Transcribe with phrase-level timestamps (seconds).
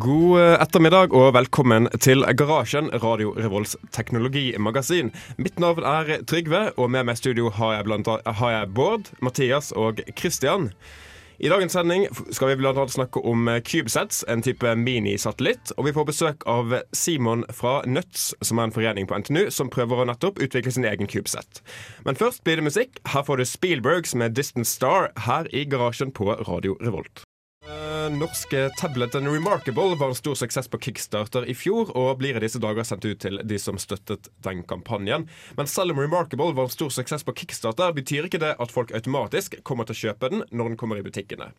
[0.00, 5.10] God eh, ettermiddag og velkommen til Garasjen, Radio Revolts teknologimagasin.
[5.36, 9.10] Mitt navn er Trygve, og med meg i studio har jeg, blant, har jeg Bård,
[9.20, 10.70] Mathias og Christian.
[11.40, 15.74] I dagens sending skal vi annet snakke om eh, CubeSats, en type minisatellitt.
[15.76, 19.72] Og vi får besøk av Simon fra Nuts, som er en forening på NTNU som
[19.74, 21.60] prøver å nettopp utvikle sin egen CubeSat.
[22.08, 23.02] Men først blir det musikk.
[23.10, 27.26] Her får du Spielbergs med 'Distant Star' her i garasjen på Radio Revolt.
[28.18, 32.58] Norske tableten Remarkable var en stor suksess på Kickstarter i fjor, og blir i disse
[32.62, 35.28] dager sendt ut til de som støttet den kampanjen.
[35.58, 38.90] Men selv om Remarkable var en stor suksess på Kickstarter, betyr ikke det at folk
[38.96, 41.52] automatisk kommer til å kjøpe den når den kommer i butikkene.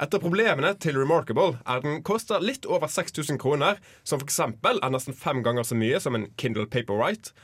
[0.00, 4.40] Et av problemene til Remarkable er den koster litt over 6000 kroner, som f.eks.
[4.46, 7.34] er nesten fem ganger så mye som en Kindle Paperwhite,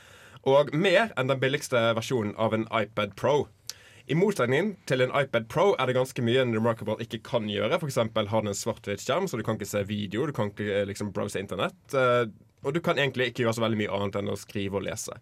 [0.47, 3.47] og mer enn den billigste versjonen av en iPad Pro.
[4.07, 7.75] I motsetning til en iPad Pro er det ganske mye en Remarkable ikke kan gjøre.
[7.83, 10.85] Eksempel har den en svart-hvitt-skjerm, så du kan ikke se video, du kan ikke eh,
[10.87, 11.75] liksom browse internett.
[11.91, 12.29] eh,
[12.63, 15.17] Og du kan egentlig ikke gjøre så veldig mye annet enn å skrive og lese.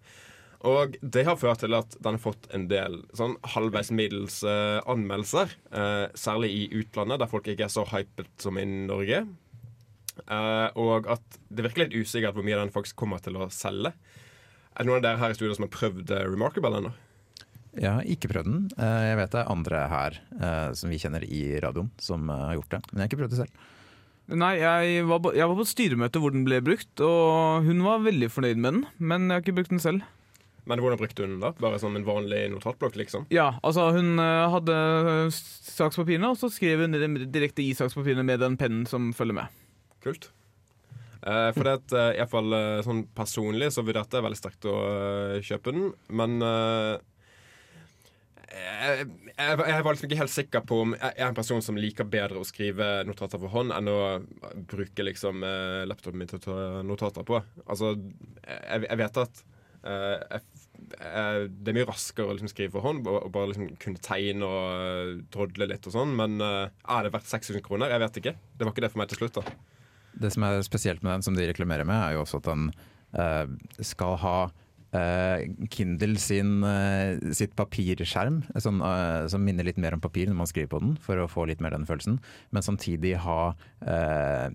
[0.66, 4.78] Og det har ført til at den har fått en del sånn halvveis middels eh,
[4.86, 5.56] anmeldelser.
[5.74, 9.24] eh, særlig i utlandet, der folk ikke er så hypet som i Norge.
[10.30, 13.92] Eh, og at det virker litt usikkert hvor mye den faktisk kommer til å selge.
[14.76, 16.94] Er det noen av dere her i studio som har prøvd eh, Remarkable ennå?
[17.76, 18.60] Jeg har ikke prøvd den.
[18.80, 22.44] Eh, Jeg vet det er andre her eh, som vi kjenner i radioen som eh,
[22.50, 22.82] har gjort det.
[22.92, 23.64] Men jeg har ikke prøvd det selv.
[24.42, 27.84] Nei, jeg var, på- jeg var på et styremøte hvor den ble brukt, og hun
[27.86, 28.86] var veldig fornøyd med den.
[28.98, 30.06] Men jeg har ikke brukt den selv.
[30.66, 31.52] Men hvordan brukte hun den da?
[31.62, 33.28] Bare som en vanlig notatblokk, liksom?
[33.30, 34.78] Ja, altså Hun hadde
[35.36, 36.96] sakspapirene, og så skrev hun
[37.30, 39.60] direkte i sakspapirene med den pennen som følger med.
[40.02, 40.32] Kult.
[41.22, 44.76] Eh, for det at, i hvert fall sånn personlig så vurderte jeg veldig sterkt å
[45.46, 46.98] kjøpe den, men eh,
[48.52, 51.78] jeg, jeg, jeg var liksom ikke helt sikker på om jeg er en person som
[51.80, 54.00] liker bedre å skrive notater for hånd enn å
[54.70, 57.42] bruke liksom eh, laptopen min til å ta notater på.
[57.66, 57.96] Altså,
[58.46, 59.42] jeg, jeg vet at
[59.88, 60.40] uh,
[60.86, 65.24] det er mye raskere å liksom skrive for hånd og, bare liksom kunne tegne og
[65.34, 67.94] drodle litt og sånn, men uh, er det verdt 6000 kroner?
[67.96, 68.36] Jeg vet ikke.
[68.54, 69.56] Det var ikke det for meg til slutt, da.
[70.16, 72.70] Det som er spesielt med den, som de reklamerer med, er jo også at den
[73.18, 74.38] uh, skal ha
[75.72, 80.72] Kindle sin, eh, sitt papirskjerm, eh, som minner litt mer om papir når man skriver
[80.72, 82.20] på den, for å få litt mer den følelsen.
[82.52, 84.50] Men samtidig ha eh,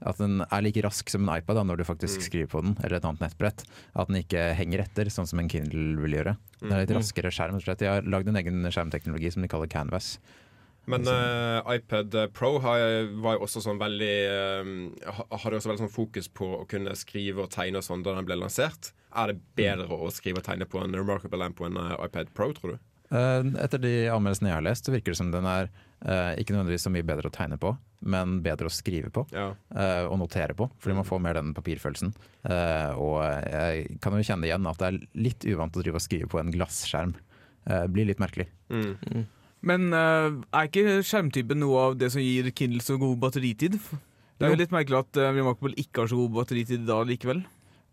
[0.00, 2.76] at den er like rask som en iPad da, når du faktisk skriver på den,
[2.82, 3.64] eller et annet nettbrett.
[3.94, 6.36] At den ikke henger etter, sånn som en Kindle vil gjøre.
[6.60, 7.60] Det er litt raskere skjerm.
[7.60, 10.18] De har lagd en egen skjermteknologi som de kaller Canvas.
[10.86, 12.80] Men uh, iPad Pro har,
[13.20, 14.70] var jo også sånn veldig uh,
[15.42, 18.26] Hadde også veldig sånn fokus på å kunne skrive og tegne og sånn da den
[18.26, 18.92] ble lansert.
[19.12, 22.32] Er det bedre å skrive og tegne på en Remarkable enn på en uh, iPad
[22.34, 22.78] Pro, tror du?
[23.10, 26.54] Eh, Etter de anmeldelsene jeg har lest, så virker det som den er eh, ikke
[26.54, 27.72] nødvendigvis så mye bedre å tegne på,
[28.06, 29.48] men bedre å skrive på Ja.
[29.74, 30.68] eh, og notere på.
[30.78, 32.12] Fordi man får mer den papirfølelsen.
[32.46, 33.18] Eh, og
[33.50, 36.38] jeg kan jo kjenne igjen at det er litt uvant å drive og skrive på
[36.38, 37.16] en glasskjerm.
[37.66, 38.46] Det blir litt merkelig.
[38.70, 39.26] Mm.
[39.66, 43.76] Men uh, er ikke skjermtypen noe av det som gir Kindle så god batteritid?
[44.40, 47.44] Det er jo litt merkelig at uh, Remarkable ikke har så god batteritid da likevel.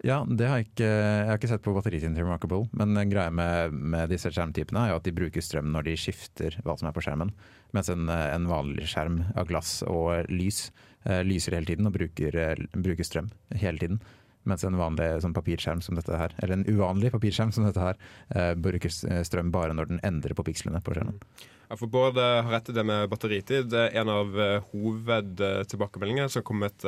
[0.05, 3.09] Ja, det har jeg ikke Jeg har ikke sett på batteritiden til Remarkable, men en
[3.09, 6.75] greie med, med disse skjermtypene er jo at de bruker strøm når de skifter hva
[6.77, 7.31] som er på skjermen.
[7.73, 10.67] Mens en, eh, en vanlig skjerm av glass og lys
[11.07, 13.99] uh, lyser hele tiden og bruker, eh, bruker strøm hele tiden.
[14.47, 17.99] Mens en vanlig sånn papirskjerm som dette her, eller en uvanlig papirskjerm som dette her,
[18.33, 21.19] eh, bruker eh, strøm bare når den endrer på pikslene på skjermen.
[21.67, 23.73] Ja, for Bård eh, har rett i det med batteritid.
[23.75, 26.87] Er En av eh, hovedtilbakemeldingene som har kommet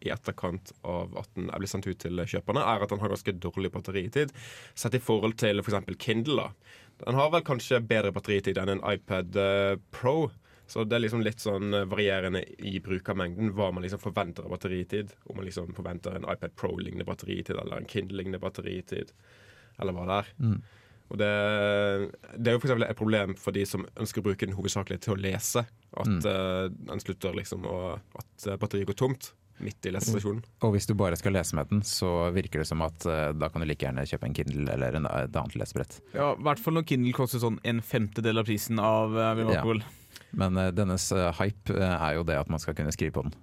[0.00, 3.12] i etterkant av at den er blitt sendt ut til kjøperne, er at den har
[3.12, 4.32] ganske dårlig batteritid.
[4.72, 5.96] Sett i forhold til f.eks.
[6.00, 6.46] Kindle.
[6.46, 6.76] da.
[7.04, 9.36] Den har vel kanskje bedre batteritid enn en iPad
[9.92, 10.30] Pro.
[10.70, 14.52] Så det er liksom litt sånn eh, varierende i brukermengden hva man liksom forventer av
[14.54, 15.10] batteritid.
[15.26, 19.10] Om man liksom forventer en iPad Pro-lignende batteritid eller en Kindle-lignende batteritid.
[19.80, 20.30] Eller hva det er.
[20.44, 20.60] Mm.
[21.10, 21.28] Og det,
[22.38, 25.16] det er jo eksempel et problem for de som ønsker å bruke den hovedsakelig til
[25.16, 25.64] å lese.
[25.98, 26.20] At Mm.
[26.22, 27.78] uh, den slutter liksom å
[28.14, 29.32] At eh, batteriet går tomt.
[29.60, 30.38] midt i lesestasjonen.
[30.64, 33.50] Og hvis du bare skal lese med den, så virker det som at uh, da
[33.52, 35.98] kan du like gjerne kjøpe en Kindle eller en, et annet lesebrett.
[36.14, 39.58] Ja, I hvert fall når Kindle koster sånn en femtedel av prisen av uh, William
[39.58, 39.66] Ja.
[40.38, 43.26] Men eh, dennes eh, hype eh, er jo det at man skal kunne skrive på
[43.26, 43.34] den.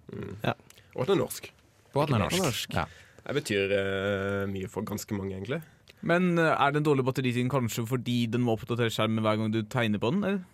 [0.95, 1.50] Og den er norsk.
[1.94, 2.44] Og at den er norsk.
[2.44, 2.75] norsk.
[2.78, 2.86] Ja.
[3.28, 5.60] Det betyr uh, mye for ganske mange, egentlig.
[6.07, 9.60] Men uh, er den dårlige batteritiden kanskje fordi den må oppdatere skjermen hver gang du
[9.68, 10.24] tegner på den?
[10.24, 10.45] Eller?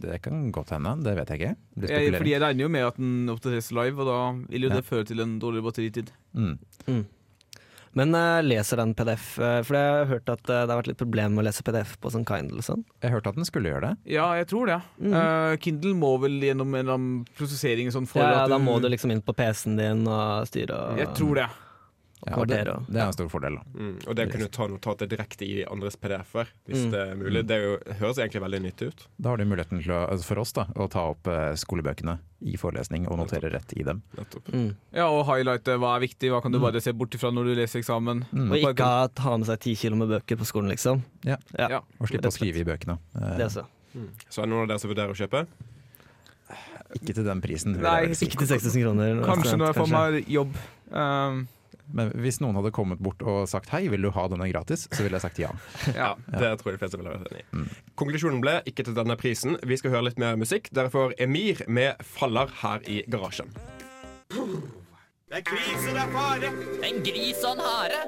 [0.00, 1.52] Det kan godt hende, det vet jeg ikke.
[1.86, 4.16] Jeg, fordi jeg regner jo med at den oppdateres live, og da
[4.48, 4.78] vil jo Ja.
[4.80, 6.10] det føre til en dårligere batteritid.
[6.32, 7.04] Mm.
[7.96, 9.38] Men uh, leser den PDF?
[9.40, 11.64] eh, for jeg har hørt at eh, det har vært litt problem med å lese
[11.64, 12.82] PDF på sånn Kindle og sånn.
[13.00, 14.12] Jeg hørte at den skulle gjøre det.
[14.18, 14.80] Ja, jeg tror det.
[15.00, 15.16] Mm.
[15.64, 17.08] Kindle må vel gjennom en
[17.38, 20.76] prosessering sånn for Ja, at da må du liksom inn på PC-en din og styre
[20.76, 21.48] og Jeg tror det.
[22.26, 23.54] Ja, og det, det er en stor fordel.
[23.60, 23.62] da.
[23.78, 23.92] Mm.
[24.08, 26.90] Og det å kunne ta notatet direkte i andres PDF-er, hvis Mm.
[26.90, 29.04] det er mulig, det er jo, høres egentlig veldig nyttig ut.
[29.22, 32.16] Da har du muligheten til å, altså for oss da, å ta opp eh, skolebøkene
[32.50, 34.02] i forelesning og notere rett i dem.
[34.18, 34.50] Nettopp.
[34.52, 34.74] Mm.
[34.92, 37.54] Ja, og highlighte hva er viktig, hva kan du bare se bort ifra når du
[37.60, 38.24] leser eksamen.
[38.32, 38.50] Mm.
[38.50, 41.04] Og ikke ha, ta med seg ti kilo med bøker på skolen, liksom.
[41.24, 41.38] Ja.
[41.56, 41.70] Ja.
[41.78, 41.80] Ja.
[42.00, 42.98] Og slippe å skrive i bøkene.
[43.14, 43.64] Eh, Det også.
[43.94, 44.10] Mm.
[44.28, 45.46] Så er det noen av dere som vurderer å kjøpe?
[46.96, 47.74] Ikke til den prisen.
[47.82, 48.26] Nei, si.
[48.28, 49.18] Ikke til 6000 kroner.
[49.26, 50.52] Kanskje når jeg får meg jobb.
[50.94, 51.40] Um,
[51.94, 55.04] Men hvis noen hadde kommet bort og sagt hei, vil du ha denne gratis, så
[55.04, 55.52] ville jeg sagt ja.
[56.00, 56.14] ja.
[56.26, 57.48] Det tror jeg de fleste ville vært enig i.
[57.52, 57.68] Mm.
[58.00, 59.58] Konklusjonen ble ikke til denne prisen.
[59.62, 60.72] Vi skal høre litt mer musikk.
[60.74, 63.52] Dere får Emir med 'Faller' her i garasjen.
[65.26, 65.42] En
[67.02, 68.06] gris og en hare.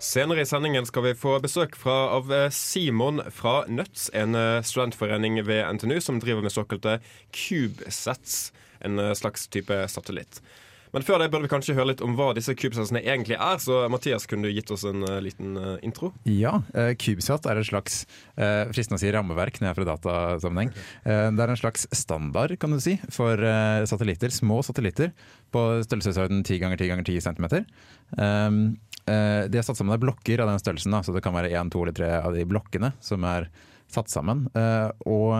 [0.00, 4.62] Senere i sendingen skal vi få besøk fra, av eh, Simon fra Nuts, en eh,
[4.64, 6.94] studentforening ved NTNU som driver med såkalte
[7.36, 8.48] CubeSats,
[8.80, 10.40] en eh, slags type satellitt.
[10.94, 13.60] Men før det burde vi kanskje høre litt om hva disse kubesatsene egentlig er.
[13.62, 16.12] Så Mathias, kunne du gitt oss en uh, liten uh, intro?
[16.28, 16.58] Ja,
[17.00, 18.02] CubeSat er et slags
[18.34, 20.72] uh, fristende å si rammeverk når jeg er fra datasammenheng.
[21.04, 23.40] Det er en slags standard kan du si, for
[23.88, 25.12] satellitter, små satellitter
[25.54, 27.46] på størrelsesorden 10 ganger 10 ganger 10 cm.
[28.18, 28.60] Um,
[29.06, 31.52] eh, de er satt sammen av blokker av den størrelsen, da, så det kan være
[31.54, 33.48] én, to eller tre av de blokkene som er
[33.90, 34.44] satt sammen.
[35.10, 35.32] Og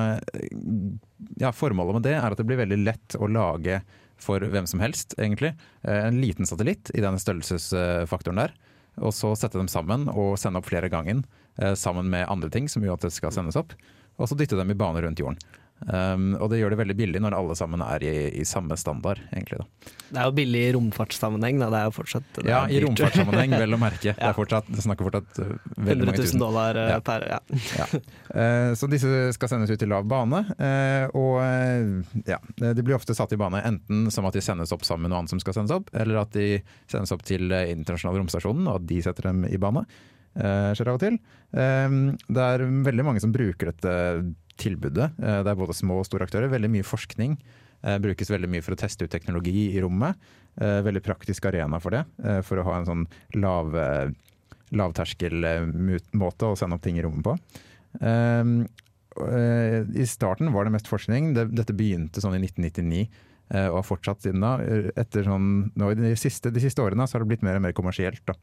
[1.38, 3.78] ja, formålet med det er at det blir veldig lett å lage
[4.20, 5.54] for hvem som helst, egentlig.
[5.82, 8.58] Eh, en liten satellitt i den størrelsesfaktoren der
[8.98, 11.24] og så sette dem sammen og sende opp flere gangen
[11.60, 13.74] eh, sammen med andre ting som gjør at det skal sendes opp,
[14.20, 15.38] og så dytte dem i bane rundt jorden.
[15.88, 19.20] Um, og det gjør det veldig billig når alle sammen er i, i samme standard,
[19.32, 19.62] egentlig.
[19.62, 19.92] Da.
[20.10, 21.68] Det er jo billig i romfartssammenheng, da.
[21.72, 24.12] Det er jo fortsatt Ja, i romfartssammenheng, vel å merke.
[24.12, 26.42] Det, er fortsatt, det snakker fortsatt uh, veldig 100 mange 000 tusen.
[26.42, 26.98] dollar eh, Ja.
[27.06, 27.40] per ja.
[27.78, 27.88] Ja.
[28.34, 32.98] Uh, Så disse skal sendes ut i lav bane, uh, og uh, ja, de blir
[32.98, 35.40] ofte satt i bane enten som at de sendes opp sammen med noe annet som
[35.40, 36.58] skal sendes opp, eller at de
[36.90, 39.86] sendes opp til eh, internasjonale romstasjonen, og at de setter dem i bane.
[40.36, 41.16] Eh, Skjer av og til.
[41.56, 41.96] Eh,
[42.28, 43.94] Det er veldig mange som bruker dette
[44.60, 45.10] tilbudet.
[45.18, 46.52] Eh, Det er både små og store aktører.
[46.52, 47.38] Veldig mye forskning.
[47.82, 50.14] eh, Brukes veldig mye for å teste ut teknologi i rommet.
[50.60, 52.04] Eh, Veldig praktisk arena for det,
[52.44, 53.72] for å ha en sånn lav
[55.30, 57.36] lavterskelmåte å sende opp ting i rommet på.
[58.00, 58.68] Um,
[59.26, 61.32] eh, I starten var det mest forskning.
[61.34, 63.08] Dette begynte sånn i 1999
[63.50, 64.56] eh, og har fortsatt siden da.
[65.10, 68.22] Sånn, de, siste, de siste årene har det blitt mer og mer kommersielt.
[68.28, 68.36] Da.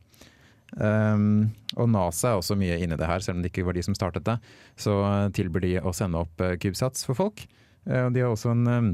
[0.75, 3.77] Um, og NASA er også mye inne i det her, selv om det ikke var
[3.77, 4.35] de som startet det.
[4.75, 7.45] Så eh, tilbyr de å sende opp kubesats CubeSats for folk.
[7.87, 8.89] Uh, de har også en um,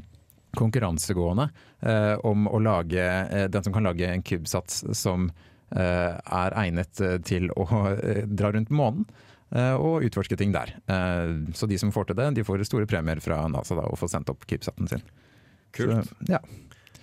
[0.59, 1.49] konkurransegående
[1.81, 5.31] uh, om å lage uh, den som kan lage en CubeSats som
[5.73, 9.07] eh, er egnet eh, til å eh, dra rundt månen.
[9.49, 10.75] eh, Og utforske ting der.
[10.85, 13.97] Eh, Så de som får til det, de får store premier fra NASA da, og
[13.97, 15.01] får sendt opp CubeSaten sin.
[15.73, 16.05] Kult.
[16.05, 16.39] Så, ja.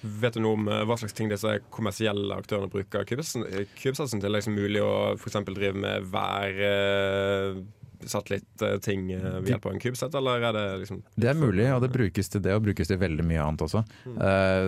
[0.01, 4.31] Vet du noe om eh, hva slags ting disse kommersielle aktørene bruker CubeSatsen eh, til?
[4.31, 5.43] Er liksom mulig å f.eks.
[5.51, 7.61] drive med hver eh,
[8.09, 11.91] satellittting ved hjelp av en kubesett, eller er det liksom Det er mulig, og det
[11.93, 13.83] brukes til det, og brukes til veldig mye annet også.
[14.09, 14.17] Mm.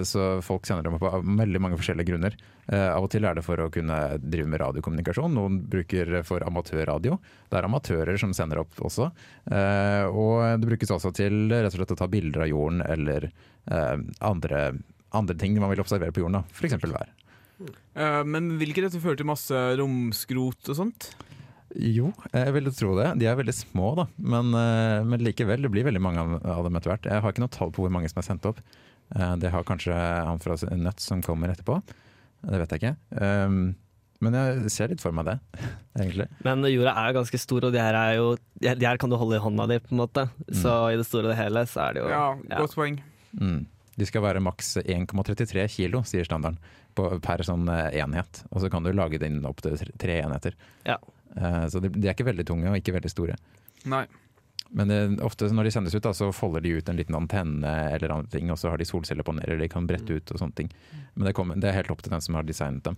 [0.05, 1.09] Så folk sender dem på
[1.41, 2.37] veldig mange forskjellige grunner.
[2.69, 7.17] Av og til er det for å kunne drive med radiokommunikasjon, noen bruker for amatørradio.
[7.49, 9.09] Det er amatører som sender opp også.
[9.49, 13.31] Og det brukes også til rett og slett å ta bilder av jorden eller
[14.21, 14.67] andre,
[15.15, 16.75] andre ting man vil observere på jorden, f.eks.
[16.93, 17.11] vær.
[17.95, 21.11] Eh, men vil ikke dette føre til masse romskrot og sånt?
[21.73, 23.11] Jo, jeg ville tro det.
[23.21, 24.07] De er veldig små, da.
[24.21, 27.07] Men, eh, men likevel, det blir veldig mange av- av dem etter hvert.
[27.09, 28.59] Jeg har ikke noe tall på hvor mange som er sendt opp.
[29.15, 31.83] Eh, Det har kanskje han fra Nødt som kommer etterpå.
[32.45, 32.97] Det vet jeg ikke.
[33.23, 33.77] Um,
[34.23, 35.41] Men jeg ser litt for meg det,
[35.99, 36.29] egentlig.
[36.45, 39.17] Men jorda er jo ganske stor, og de her, er jo, de her- kan du
[39.17, 40.31] holde i hånda di, på en måte.
[40.53, 43.01] Så i det store og det hele så er det jo Ja, godt poeng.
[43.37, 43.67] Mm.
[43.99, 46.59] De skal være maks 1,33 kilo, sier standarden,
[46.97, 48.43] på, per sånn eh, enhet.
[48.51, 50.55] Og så kan du lage den opp til tre- enheter.
[50.89, 50.99] Ja.
[51.37, 53.37] Eh, Så de, de er ikke veldig tunge og ikke veldig store.
[53.85, 54.07] Nei.
[54.73, 57.69] Men det, ofte når de sendes ut, da, så folder de ut en liten antenne
[57.93, 60.71] eller andre ting, og så har de solcellepaneler de kan brette ut og sånne ting.
[61.15, 62.97] Men det, kommer, det er helt opp til den som har designet dem.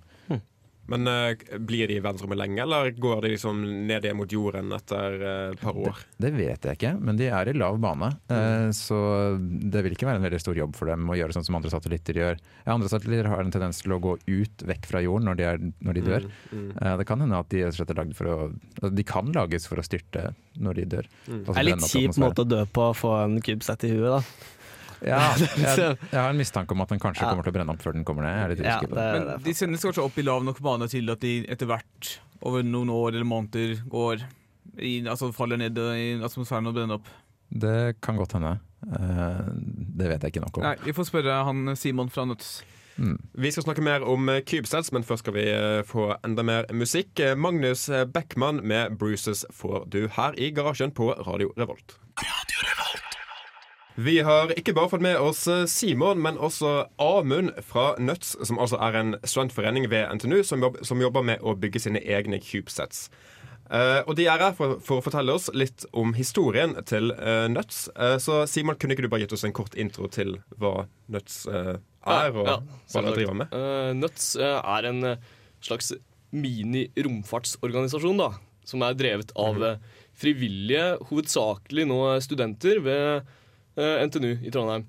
[0.91, 4.73] Men uh, blir de i verdensrommet lenge, eller går de liksom ned igjen mot jorden
[4.77, 6.03] etter et et par år?
[6.21, 8.11] Det vet jeg ikke, men de er i lav bane.
[8.33, 8.99] Eh, så
[9.41, 11.73] det vil ikke være en veldig stor jobb for dem å gjøre sånn som andre
[11.73, 12.41] satellitter gjør.
[12.65, 15.47] Ja, andre satellitter har en tendens til å gå ut vekk fra jorden når de,
[15.49, 16.29] er, når de dør.
[16.53, 19.69] Mm, Eh, Det kan hende at de er lagd for å altså, De kan lages
[19.71, 21.09] for å styrte når de dør.
[21.29, 21.45] Mm.
[21.45, 24.21] Det er litt kjip måte å dø på å få en kubesett i huet, da.
[25.05, 27.31] Ja, jeg, jeg har en mistanke om at den kanskje Ja.
[27.35, 28.35] kommer til å brenne opp før den kommer ned.
[28.37, 31.11] Jeg er litt Ja, det, Men de sendes kanskje opp i lav nok bane til
[31.13, 34.25] at de etter hvert, over noen år eller måneder, går
[34.81, 37.07] i, altså faller ned i atmosfæren og brenner opp.
[37.55, 38.57] Det kan godt hende.
[38.85, 39.43] Eh,
[39.97, 40.65] Det vet jeg ikke nok om.
[40.67, 42.63] Nei, Vi får spørre han Simon fra Nuts.
[42.97, 43.17] Mm.
[43.35, 46.67] Vi skal snakke mer om eh, CubeSats, men først skal vi eh, få enda mer
[46.73, 47.21] musikk.
[47.37, 51.97] Magnus Beckmann med 'Bruises' får du her i garasjen på Radio Revolt.
[52.19, 53.14] Radio Revolt.
[53.95, 58.59] Vi har ikke bare fått med oss eh, Simon, men også Amund fra Nuts, som
[58.59, 62.41] altså er en studentforening ved NTNU som, jobb, som jobber med å bygge sine egne
[62.43, 63.07] cubesets.
[63.71, 67.47] Uh, og De er her for, for å fortelle oss litt om historien til uh,
[67.49, 67.87] Nuts.
[67.97, 70.85] Uh, så Simon, kunne ikke du bare gitt oss en kort intro til hva
[71.15, 71.79] Nuts er,
[72.35, 73.55] og Ja, hva dere driver med?
[73.97, 75.01] Nuts er en
[75.65, 75.95] slags
[76.35, 78.33] mini-romfartsorganisasjon da,
[78.67, 79.81] som er drevet av Mhm.
[80.19, 83.23] frivillige, hovedsakelig nå studenter ved
[83.81, 84.85] NTNU i Trondheim.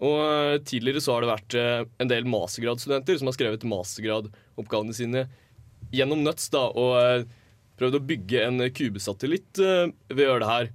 [0.00, 4.96] Og eh, Tidligere så har det vært eh, en del mastergradsstudenter som har skrevet mastergradoppgavene
[4.96, 5.26] sine
[5.92, 7.26] gjennom Nuts da, og eh,
[7.80, 10.70] prøvd å bygge en kubesatellitt eh, ved å gjøre det her.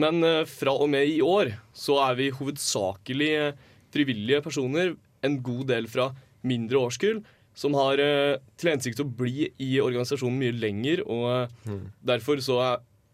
[0.00, 4.94] Men eh, fra og med i år så er vi hovedsakelig eh, frivillige personer,
[5.26, 6.10] en god del fra
[6.46, 7.18] mindre årskull,
[7.58, 11.02] som har eh, til hensikt å bli i organisasjonen mye lenger.
[11.10, 11.74] Og eh,
[12.12, 12.60] derfor så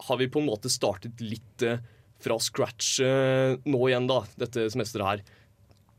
[0.06, 1.80] har vi på en måte startet litt eh,
[2.22, 5.24] fra scratch eh, nå igjen, da, dette semesteret her.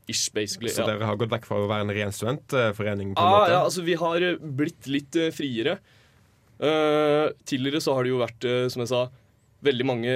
[0.07, 0.71] Ish, basically.
[0.71, 3.09] Så dere har gått vekk fra å være en ren studentforening?
[3.13, 3.51] på en Ah, måte?
[3.51, 5.77] ja, altså Vi har eh, blitt litt eh, friere.
[6.57, 9.01] Uh, tidligere så har det jo vært, som jeg sa,
[9.67, 10.13] veldig mange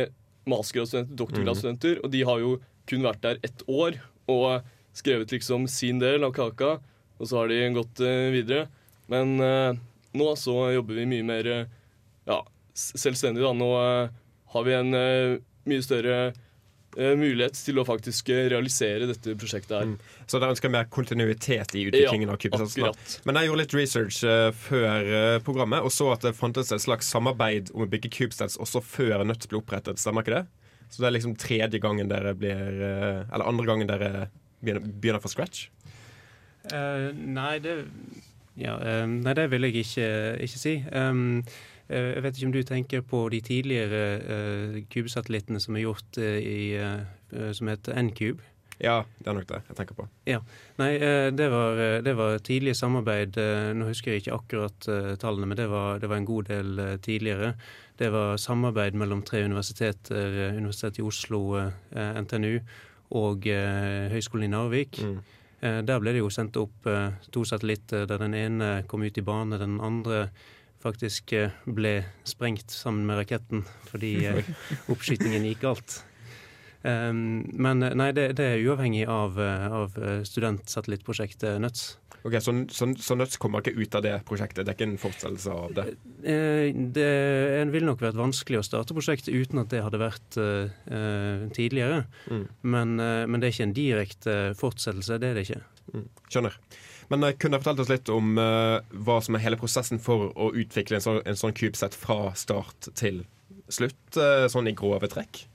[0.50, 2.56] mastergradsstudenter, doktorgradsstudenter, og de har jo
[2.90, 4.00] kun vært der ett år
[4.32, 4.66] og
[4.98, 6.80] skrevet liksom sin del av kaka,
[7.22, 8.64] og så har de gått uh, videre.
[9.12, 9.78] Men uh,
[10.18, 11.52] nå så jobber vi mye mer
[12.26, 12.40] ja,
[12.74, 13.54] selvstendig, da.
[13.54, 13.70] Nå
[14.52, 14.98] har vi en
[15.70, 19.92] mye større eh, mulighet til å faktisk eh, realisere dette prosjektet her.
[20.26, 23.20] Så dere ønsker mer kontinuitet i utviklingen Ja, av CubeSats?
[23.28, 26.84] Men jeg gjorde litt research uh, før uh, programmet og så at det fantes et
[26.84, 30.02] slags samarbeid om å bygge CubeStats også før Nødt ble opprettet.
[30.02, 30.46] Stemmer ikke det?
[30.92, 34.26] Så det er liksom tredje gangen dere blir Eller andre gangen dere
[34.60, 35.70] begynner, begynner fra scratch?
[36.70, 37.78] Eh, nei, det
[38.60, 40.08] ja, eh, Nei, det vil jeg ikke,
[40.46, 40.74] ikke si.
[40.94, 41.42] Um,
[41.92, 44.04] jeg vet ikke om du tenker på de tidligere
[44.92, 47.04] kubesatellittene som er gjort eh, i eh,
[47.36, 48.42] eh, som heter N-Cube.
[48.82, 50.08] Ja, det er nok det jeg tenker på.
[50.26, 50.40] Ja,
[50.82, 53.38] Nei, eh, det var, eh, det var tidlig samarbeid.
[53.38, 56.50] eh, Nå husker jeg ikke akkurat eh, tallene, men det var, det var en god
[56.50, 57.52] del eh, tidligere.
[58.02, 62.56] Det var samarbeid mellom tre universiteter, eh, Universitetet i Oslo, eh, NTNU
[63.22, 64.98] og eh, Høgskolen i Narvik.
[65.06, 65.20] Mm.
[65.62, 69.18] Eh, Der ble det jo sendt opp eh, to satellitter, der den ene kom ut
[69.18, 69.60] i bane.
[69.62, 70.30] Den andre
[70.82, 74.54] faktisk eh, ble sprengt sammen med raketten fordi eh,
[74.92, 76.02] oppskytingen gikk galt.
[76.82, 79.98] Um, men eh, nei, det, det er uavhengig av, av
[80.28, 81.92] studentsatellittprosjektet Nuts.
[82.22, 84.66] Ok, Så, så, så Nuts kommer ikke ut av det prosjektet?
[84.66, 85.86] Det er ikke en fortsettelse av det?
[86.22, 87.06] Det
[87.58, 92.04] en ville nok vært vanskelig å starte prosjektet uten at det hadde vært eh, tidligere.
[92.30, 92.46] Mm.
[92.62, 95.64] Men, uh, men det er ikke en direkte fortsettelse, det er det ikke.
[95.96, 96.08] Mm.
[96.30, 96.60] Skjønner.
[97.12, 100.32] Men eh, kunne du fortalt oss litt om eh, hva som er hele prosessen for
[100.32, 103.26] å utvikle en sånn, en sånn CubeSat fra start til
[103.72, 105.46] slutt, eh, sånn i grove trekk?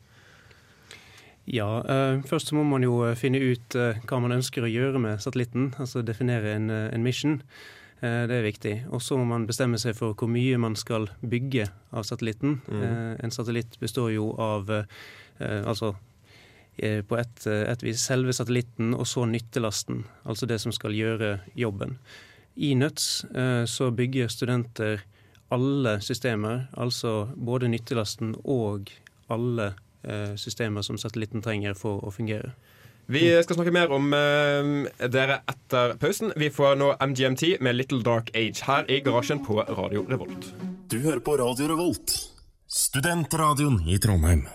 [1.47, 5.01] Ja, eh, først så må man jo finne ut eh, hva man ønsker å gjøre
[5.03, 5.71] med satellitten.
[5.79, 7.39] Altså definere en, en mission.
[8.03, 8.75] Eh, det er viktig.
[8.91, 12.59] Og så må man bestemme seg for hvor mye man skal bygge av satellitten.
[12.67, 13.23] Mm.
[13.23, 14.73] En satellitt består jo av
[15.39, 15.93] altså
[16.79, 20.05] på et, eh, et vis selve satellitten og så nyttelasten.
[20.25, 21.99] Altså det som skal gjøre jobben.
[22.57, 25.03] I Nuts eh, så bygger studenter
[25.53, 28.91] alle systemer, altså både nyttelasten og
[29.31, 32.55] alle eh, systemer som satellitten trenger for å fungere.
[33.07, 36.33] Vi skal snakke mer om eh, dere etter pausen.
[36.37, 40.51] Vi får nå MGMT med Little Dark Age her i garasjen på Radio Revolt.
[40.91, 42.19] Du hører på Radio Revolt,
[42.67, 44.47] studentradioen i Trondheim.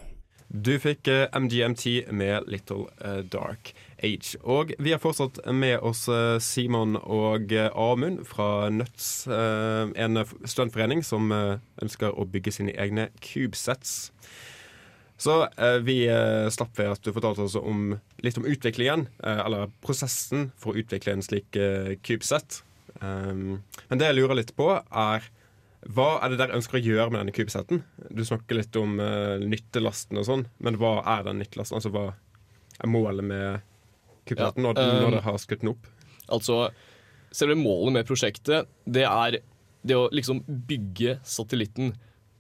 [0.51, 3.72] Du fikk eh, MGMT med Little eh, Dark
[4.03, 4.36] Age.
[4.43, 11.31] Og vi har fortsatt med oss eh, Simon og Amund fra Nuts, en studentforening som
[11.31, 14.12] ønsker å bygge sine egne CubeSets.
[15.22, 15.36] Så
[15.86, 16.00] vi
[16.50, 17.93] slapp ved at du fortalte oss om,
[18.25, 22.63] litt om utviklingen, eller prosessen for å utvikle en slik eh, CubeSat.
[23.01, 25.29] Um, men det jeg lurer litt på, er
[25.89, 27.81] hva er det dere ønsker å gjøre med denne kubesetten?
[28.13, 31.79] Du snakker litt om uh, nyttelasten og sånn, men hva er den nyttelasten?
[31.79, 32.11] Altså hva
[32.77, 33.65] er målet med
[34.29, 35.89] CubeSaten når, Ja, um, når dere har skutt den opp?
[36.31, 36.59] Altså,
[37.33, 39.41] selve målet med prosjektet, det er
[39.81, 41.95] det å liksom bygge satellitten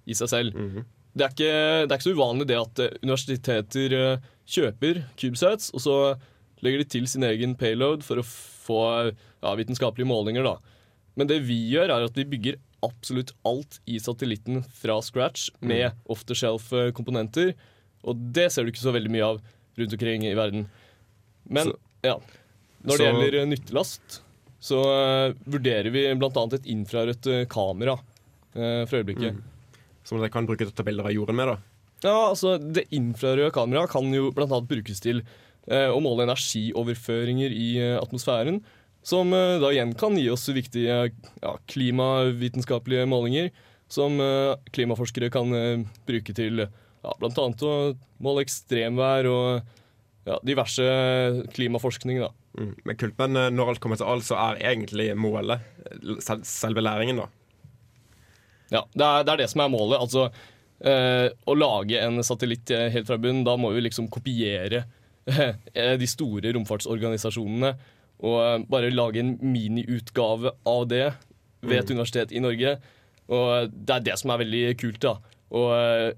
[0.05, 0.57] i seg selv.
[0.57, 0.85] Mhm.
[1.13, 1.53] det, er ikke,
[1.85, 5.95] det er ikke så uvanlig det at eh, universiteter eh, kjøper CubeSats, og så
[6.61, 10.59] legger de til sin egen payload for å få ja, vitenskapelige målinger, da.
[11.17, 15.91] Men det vi gjør, er at vi bygger absolutt alt i satellitten fra scratch med
[16.09, 17.53] off the shelf-komponenter.
[18.03, 19.41] Og det ser du ikke så veldig mye av
[19.77, 20.67] rundt omkring i verden.
[21.49, 22.15] Men Så- ja,
[22.83, 24.21] når det så- gjelder eh, nyttelast,
[24.61, 26.43] så uh, vurderer vi bl.a.
[26.53, 29.33] et infrarødt eh, kamera uh, for øyeblikket.
[29.33, 29.43] Mm.
[30.03, 31.57] Som dere kan bruke til å ta bilder av jorden med, da.
[32.03, 34.59] Ja, altså Det infrarøde kameraet kan jo bl.a.
[34.65, 35.21] brukes til
[35.69, 38.61] uh, å måle energioverføringer i eh, atmosfæren.
[39.01, 43.49] Som eh, da igjen kan gi oss viktige ja, klimavitenskapelige målinger.
[43.91, 47.47] Som eh, klimaforskere kan eh, bruke til ja, bl.a.
[47.65, 47.75] å
[48.21, 49.77] måle ekstremvær og
[50.29, 50.85] ja, diverse
[51.55, 52.21] klimaforskning.
[52.21, 52.31] da.
[52.59, 52.73] Mm.
[52.85, 55.65] Men kult, men når alt kommer til alt, så er egentlig målet
[56.21, 57.29] sel selve læringen, da.
[58.71, 59.97] Ja, det er, det er det som er målet.
[59.97, 60.27] Altså,
[60.85, 64.85] eh, å lage en satellitt helt fra bunnen, da må vi liksom kopiere
[65.25, 67.73] eh, de store romfartsorganisasjonene.
[68.21, 71.07] Og eh, bare lage en miniutgave av det
[71.61, 72.75] ved et universitet i Norge.
[73.31, 74.99] Og det er det som er veldig kult.
[75.03, 75.15] da.
[75.53, 76.11] Og eh,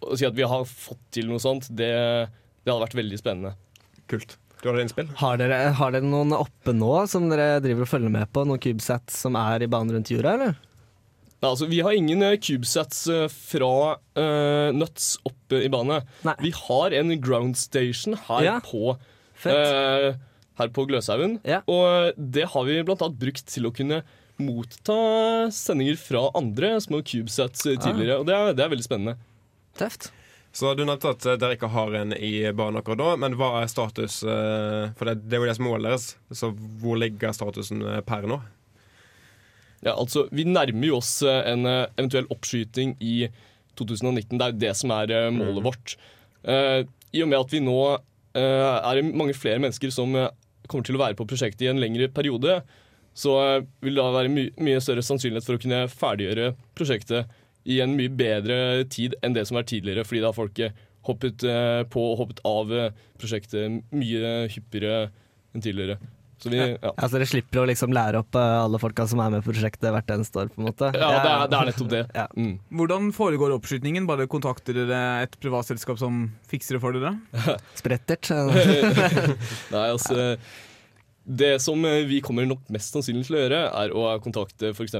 [0.00, 1.90] å si at vi har fått til noe sånt, det,
[2.64, 3.54] det hadde vært veldig spennende.
[4.10, 4.36] Kult.
[4.60, 5.08] Du har innspill?
[5.16, 8.42] Har dere, har dere noen oppe nå som dere driver og følger med på?
[8.44, 10.58] Noen CubeSats som er i banen rundt jorda, eller?
[11.40, 16.02] Nei, altså, vi har ingen eh, CubeSats eh, fra uh, Nuts oppe i bane.
[16.28, 16.34] Nei.
[16.44, 18.56] Vi har en ground station her Ja.
[18.66, 18.98] på
[19.40, 19.56] Fett.
[19.56, 20.18] eh,
[20.58, 21.38] her på Gløshaugen.
[21.46, 21.60] Ja.
[21.70, 24.02] Og det har vi blant annet brukt til å kunne
[24.40, 24.96] motta
[25.52, 27.72] sendinger fra andre små CubeSats Ah.
[27.74, 28.18] eh, tidligere.
[28.20, 29.16] Og det er, det er veldig spennende.
[29.76, 30.10] Tøft.
[30.52, 33.62] Så Du nevnte at eh, dere ikke har en i banen akkurat da, men hva
[33.62, 34.22] er status?
[34.24, 36.06] eh, For det, det er jo det som er målet deres.
[36.32, 38.40] Så hvor ligger statusen per nå?
[39.84, 43.28] Ja, altså, Vi nærmer jo oss en eventuell oppskyting i
[43.80, 44.36] 2019.
[44.36, 45.94] Det er jo det som er målet målet vårt.
[46.44, 46.84] Uh,
[47.16, 48.00] I og med at vi nå uh,
[48.36, 50.12] er det mange flere mennesker som
[50.68, 52.60] kommer til å være på prosjektet i en lengre periode,
[53.16, 57.32] så eh, vil det da være my mye større sannsynlighet for å kunne ferdiggjøre prosjektet
[57.70, 60.76] i en mye bedre tid enn det som er tidligere, fordi da har folk eh,
[61.08, 62.72] hoppet eh, på og hoppet av
[63.20, 65.10] prosjektet mye hyppigere
[65.54, 65.98] enn tidligere.
[66.40, 66.90] Så vi, ja.
[66.96, 69.90] Altså Dere slipper å liksom lære opp eh, alle folka som er med på prosjektet
[69.92, 70.88] hvert eneste år, på en måte?
[70.96, 72.02] Ja, det er, det er nettopp det.
[72.20, 72.26] Ja.
[72.36, 72.54] Mm.
[72.80, 74.06] Hvordan foregår oppskytingen?
[74.08, 77.12] Bare kontakter dere et privatselskap som fikser det for dere?
[77.80, 78.30] Sprettert.
[79.70, 80.36] Nei, altså
[81.24, 84.96] Det som eh, vi kommer nok mest sannsynlig til å gjøre, er å kontakte f.eks.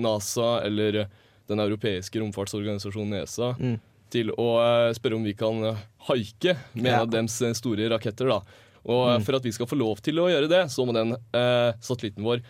[0.00, 1.04] NASA eller
[1.50, 3.76] den europeiske romfartsorganisasjonen ESA Mm.
[4.10, 6.96] til å eh, spørre om vi kan eh, haike med Ja.
[6.96, 8.26] en av dems eh, store raketter.
[8.32, 8.40] da.
[8.86, 9.24] Og Mm.
[9.24, 12.24] for at vi skal få lov til å gjøre det, så må den eh, satellitten
[12.24, 12.40] vår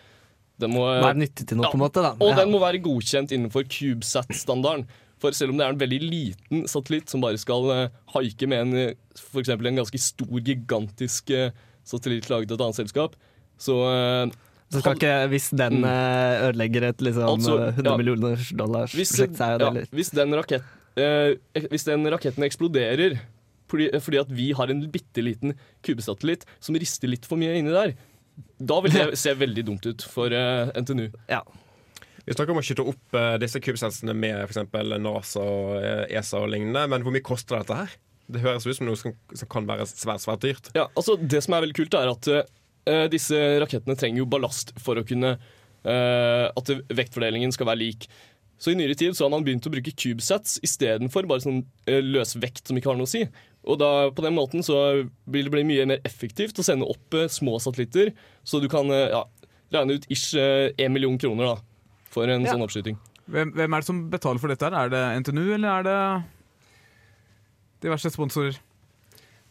[0.61, 2.01] den må, Være nyttig til noe, Ja, på en måte.
[2.03, 2.35] da Og Ja.
[2.43, 4.85] den må være godkjent innenfor CubeSat-standarden.
[5.21, 8.59] For selv om det er en veldig liten satellitt som bare skal eh, haike med
[8.59, 11.51] en, eh, for en ganske stor, gigantisk eh,
[11.85, 13.15] satellitt laget av et annet selskap,
[13.59, 13.75] så
[14.27, 14.31] eh,
[14.71, 15.83] Så skal ikke, Hvis den Mm.
[15.85, 17.97] eh, ødelegger et liksom Altså, 100 ja.
[17.97, 20.63] millioner dollars hvis, prosjekt, så er det ja, litt hvis, den rakett,
[20.95, 21.35] eh,
[21.69, 23.19] hvis den raketten eksploderer
[23.71, 25.55] fordi, fordi at vi har en bitte liten
[25.85, 27.95] kubesatellitt som rister litt for mye inni der,
[28.61, 31.07] da vil det se veldig dumt ut for uh, NTNU.
[31.31, 31.41] Ja.
[32.25, 34.61] Vi snakker om å skyte opp uh, disse kubesensene med f.eks.
[35.01, 37.95] NASA og eh, ESA og lignende, men hvor mye koster dette her?
[38.31, 40.69] Det høres ut som noe som, som kan være svært, svært dyrt.
[40.77, 44.71] Ja, altså Det som er veldig kult, er at eh, disse rakettene trenger jo ballast
[44.81, 48.07] for å kunne eh, At vektfordelingen skal være lik.
[48.61, 51.97] Så i nyere tid så har man begynt å bruke CubeSats istedenfor bare sånn uh,
[52.05, 53.23] løs vekt som ikke har noe å si.
[53.65, 54.77] Og da, på den måten så
[55.29, 58.09] vil det bli mye mer effektivt å sende opp eh, små satellitter,
[58.43, 59.23] så du kan eh, ja,
[59.75, 61.55] regne ut ish én million kroner da,
[62.09, 62.55] for en Ja.
[62.55, 62.97] sånn oppskyting.
[63.31, 64.65] Hvem, hvem er det som betaler for dette?
[64.65, 64.73] her?
[64.73, 65.99] Er det NTNU, eller er det
[67.85, 68.57] diverse sponsorer?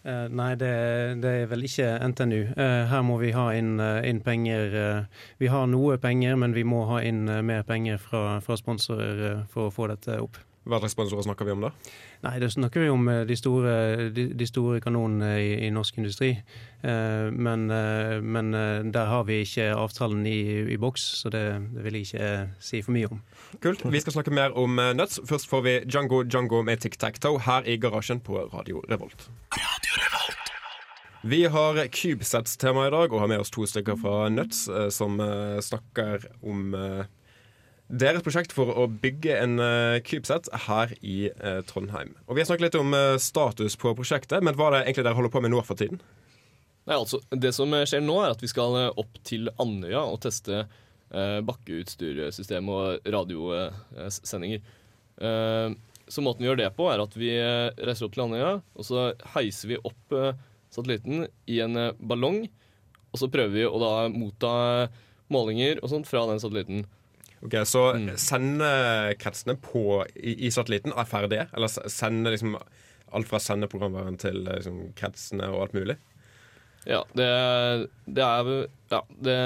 [0.02, 0.68] Eh, nei, det,
[1.20, 2.38] det er vel ikke NTNU.
[2.56, 4.74] Eh, her må vi ha inn, eh, inn penger.
[4.74, 8.56] eh, vi har noe penger, men vi må ha inn eh, mer penger fra, fra
[8.56, 10.38] sponsorer eh, for å få dette opp.
[10.68, 11.70] Hva slags sponsorer snakker vi om da?
[12.20, 13.74] Nei, da snakker vi om eh, de store,
[14.12, 16.34] de, de store kanonene i, i norsk industri.
[16.84, 18.52] Eh, men, eh, men
[18.92, 20.40] der har vi ikke avtalen i,
[20.74, 23.22] i boks, så det, det vil jeg ikke si for mye om.
[23.64, 23.86] Kult.
[23.88, 25.20] Vi skal snakke mer om Nuts.
[25.28, 29.30] Først får vi Django Django med Tic Tac Toe her i garasjen på Radio Revolt.
[31.22, 35.20] Vi har CubeSats-tema i dag og har med oss to stykker fra Nuts som
[35.60, 36.76] snakker om
[37.90, 42.14] eh, deres prosjekt for å bygge en uh, CubeSat her i uh, Trondheim.
[42.26, 45.06] Og Vi har snakket litt om uh, status på prosjektet, men hva er det egentlig
[45.08, 46.00] dere holder på med nå for tiden?
[46.86, 50.22] Nei, altså, det som skjer nå, er at vi skal eh, opp til Andøya og
[50.24, 54.64] teste uh, bakkeutstyrsystem og radiosendinger.
[55.20, 55.76] Eh,
[56.10, 58.86] så måten vi gjør det på, er at vi eh, reiser opp til Andøya, og
[58.86, 60.32] så heiser vi opp eh,
[60.74, 62.42] satellitten i en eh, ballong.
[63.10, 64.54] Og så prøver vi å da motta
[65.30, 66.82] målinger og sånt fra den satellitten.
[67.40, 67.82] Ok, Så
[68.20, 71.46] sendekretsene på, i, i satellitten er ferdige?
[71.56, 72.58] Eller sende liksom
[73.10, 75.96] alt fra sendeprogramvaren til eh, liksom, kretsene og alt mulig?
[76.88, 77.28] Ja, det,
[78.06, 78.52] det er
[78.92, 79.38] Ja, det,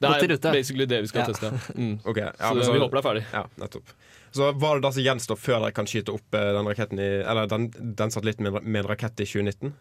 [0.00, 1.28] det er basically det vi skal Ja.
[1.32, 1.52] teste.
[1.80, 1.98] Mm.
[2.04, 3.24] Okay, ja, så, men vi håper det er ferdig.
[3.32, 3.94] Ja, nettopp.
[4.34, 7.10] Så hva er det da som gjenstår før dere kan skyte opp eh, den i,
[7.22, 7.68] Eller den,
[8.00, 9.74] den satellitten med, med en rakett i 2019?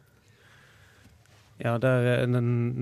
[1.62, 2.28] Ja, der, eh,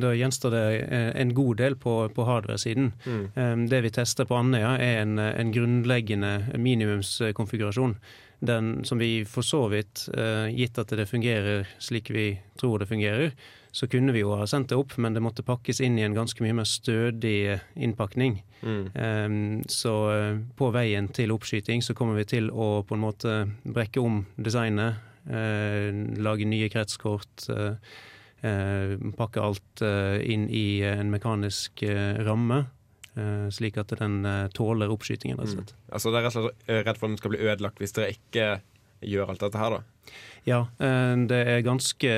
[0.01, 2.93] Da gjenstår det eh, en god del på, på hardware-siden.
[3.05, 3.67] Mm.
[3.69, 7.97] Det vi tester på Andøya, er en, eh, en grunnleggende minimumskonfigurasjon.
[8.41, 12.89] Den som vi for så vidt, eh, gitt at det fungerer slik vi tror det
[12.89, 13.31] fungerer,
[13.71, 16.15] så kunne vi jo ha sendt det opp, men det måtte pakkes inn i en
[16.15, 18.41] ganske mye mer stødig innpakning.
[18.62, 19.62] Mm.
[19.69, 24.01] Så eh, på veien til oppskyting så kommer vi til å på en måte brekke
[24.01, 27.47] om designet, eh, lage nye kretskort.
[28.43, 32.65] Eh, eh, pakke alt eh, inn i en mekanisk eh, ramme,
[33.15, 35.38] eh, slik at den eh, tåler oppskytingen.
[35.39, 35.75] rett og slett.
[35.91, 38.49] Altså Dere er eh, redd for at den skal bli ødelagt hvis dere ikke
[39.01, 40.12] gjør alt dette her, da?
[40.45, 42.12] Ja, eh, det er ganske,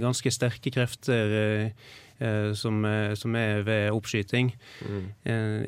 [0.00, 1.88] ganske sterke krefter eh,
[2.20, 4.52] eh, som, eh, som er ved oppskyting.
[4.84, 5.06] Mm.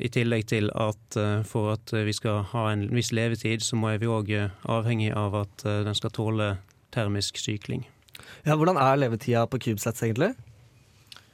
[0.01, 3.95] I tillegg til at eh, for at vi skal ha en viss levetid, så må
[3.97, 4.33] vi òg
[4.69, 6.53] avhengig av at eh, den skal tåle
[6.93, 7.87] termisk sykling.
[8.45, 10.33] Ja, hvordan er levetida på CubeSats egentlig?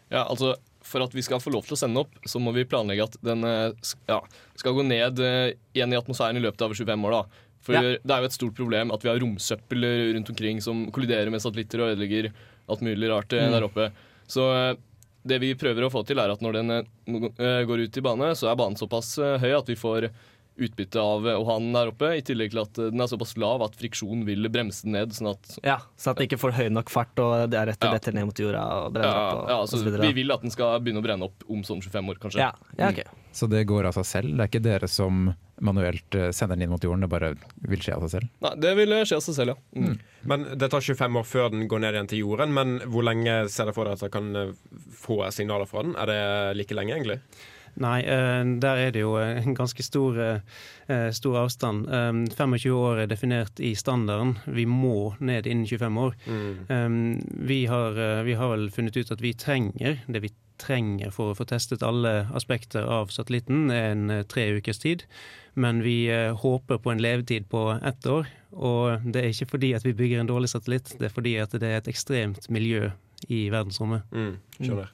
[0.09, 2.65] Ja, altså For at vi skal få lov til å sende opp, så må vi
[2.65, 4.17] planlegge at den eh, ja,
[4.57, 7.17] skal gå ned eh, igjen i atmosfæren i løpet av 25 år.
[7.17, 7.45] da.
[7.61, 7.81] For Ja.
[8.01, 11.43] Det er jo et stort problem at vi har romsøppel rundt omkring som kolliderer med
[11.43, 12.31] satellitter og ødelegger
[12.69, 13.51] alt mulig rart mm.
[13.53, 13.89] der oppe.
[14.29, 14.79] Så eh,
[15.29, 16.89] det vi prøver å få til, er at når den eh,
[17.35, 20.09] eh, går ut i bane, så er banen såpass eh, høy at vi får
[20.59, 23.09] utbytte av eh, å ha den der oppe, i tillegg til at eh, den er
[23.11, 25.15] såpass lav at friksjon vil bremse den ned.
[25.15, 27.97] sånn at Ja, Så at den ikke får høy nok fart og deretter Ja.
[27.97, 29.43] detter ned mot jorda og brenner ja, opp.
[29.43, 30.07] Og, ja, og så så videre.
[30.07, 32.39] Vi vil at den skal begynne å brenne opp om sånn 25 år, kanskje.
[32.43, 33.03] ja, ja, ok.
[33.31, 34.35] Så det går av seg selv?
[34.35, 37.33] Det er ikke dere som manuelt eh, sender den inn mot jorden, det bare
[37.67, 38.29] vil skje av seg selv?
[38.45, 39.83] Nei, det vil skje av seg selv, ja.
[39.83, 39.99] Mm.
[40.31, 42.53] Men Det tar 25 år før den går ned igjen til jorden.
[42.55, 44.53] Men hvor lenge ser dere for dere at dere kan eh,
[44.95, 45.95] få signaler fra den?
[45.99, 46.19] Er det
[46.59, 47.19] like lenge, egentlig?
[47.75, 51.87] Nei, eh, der er det jo en ganske stor, eh, stor avstand.
[51.87, 54.37] Eh, 25 år er definert i standarden.
[54.47, 56.15] Vi må ned innen 25 år.
[56.27, 57.47] Mm.
[57.47, 61.31] Vi har, eh, vi har vel funnet ut at vi trenger det vi trenger for
[61.31, 65.05] å få testet alle aspekter av satellitten, er en eh, tre ukers tid.
[65.59, 68.29] Men vi eh, håper på en levetid på ett år.
[68.55, 71.53] Og det er ikke fordi at vi bygger en dårlig satellitt, det er fordi at
[71.55, 72.89] det er et ekstremt miljø
[73.29, 74.07] i verdensrommet.
[74.15, 74.93] Mm, skjønner.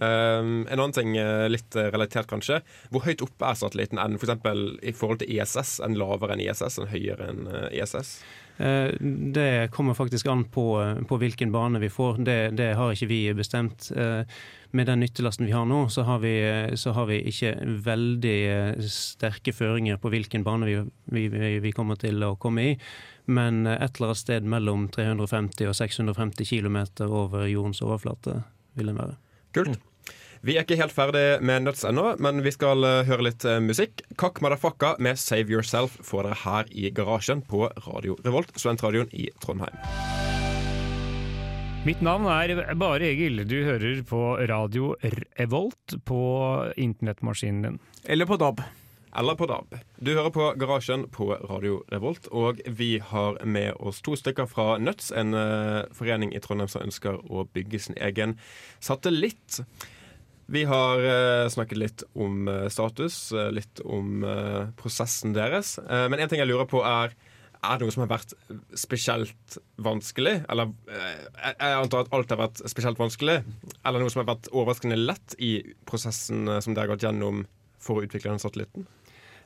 [0.00, 2.62] Um, en annen ting, eh, litt eh, relatert kanskje.
[2.88, 3.98] Hvor høyt oppe er satellitten?
[4.00, 4.32] Er den for
[4.80, 5.74] i forhold til ISS?
[5.84, 6.78] En lavere enn ISS?
[6.80, 8.14] En høyere enn eh, ISS?
[9.00, 10.64] Det kommer faktisk an på,
[11.08, 12.18] på hvilken bane vi får.
[12.26, 13.86] Det, det har ikke vi bestemt.
[14.76, 16.34] Med den nyttelasten vi har nå, så har vi,
[16.76, 17.54] så har vi ikke
[17.86, 18.36] veldig
[18.84, 20.76] sterke føringer på hvilken bane vi,
[21.08, 21.24] vi,
[21.64, 22.76] vi- kommer til å komme i.
[23.32, 28.42] Men et eller annet sted mellom 350 og 650 km over jordens overflate
[28.76, 29.16] vil den være.
[29.56, 29.80] Kult.
[30.40, 33.58] Vi er ikke helt ferdig med Nuts ennå, men vi skal eh, høre litt eh,
[33.60, 34.00] musikk.
[34.16, 39.26] Kakk Madafakka med Save Yourself får dere her i garasjen på Radio Revolt, studentradioen i
[39.44, 39.76] Trondheim.
[41.84, 43.44] Mitt navn er Bare Egil.
[43.44, 44.94] Du hører på radio
[45.36, 46.22] Revolt på
[46.80, 47.78] internettmaskinen din.
[48.08, 48.64] Eller på DAB.
[49.12, 49.76] Eller på DAB.
[50.00, 54.78] Du hører på Garasjen på Radio Revolt, og vi har med oss to stykker fra
[54.80, 58.38] Nuts, en eh, forening i Trondheim som ønsker å bygge sin egen
[58.80, 59.60] satellitt.
[60.50, 64.24] Vi har eh, snakket litt om eh, status, eh, litt om
[64.80, 65.76] prosessen deres.
[65.86, 67.14] Men en ting jeg lurer på er
[67.60, 68.30] er det noe som har vært
[68.78, 70.38] spesielt vanskelig?
[70.48, 73.34] Eller jeg antar at alt har vært spesielt vanskelig.
[73.84, 75.50] Eller noe som har vært overraskende lett i
[75.84, 77.42] prosessen som dere har gått gjennom
[77.76, 78.88] for å utvikle den satellitten?